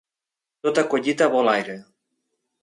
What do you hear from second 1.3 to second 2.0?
vol aire.